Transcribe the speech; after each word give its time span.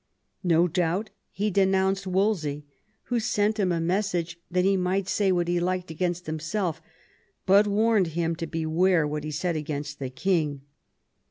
No 0.43 0.67
doubt 0.67 1.11
he 1.29 1.51
denounced 1.51 2.07
"Wolsey, 2.07 2.65
who 3.03 3.19
sent 3.19 3.59
him 3.59 3.71
a 3.71 3.79
message 3.79 4.39
that 4.49 4.65
he 4.65 4.75
might 4.75 5.07
say 5.07 5.31
what 5.31 5.47
he 5.47 5.59
liked 5.59 5.91
against 5.91 6.25
himself, 6.25 6.81
but 7.45 7.67
warned 7.67 8.07
him 8.17 8.35
to 8.37 8.47
beware 8.47 9.07
what 9.07 9.23
he 9.23 9.29
said 9.29 9.55
against 9.55 9.99
the 9.99 10.09
king. 10.09 10.63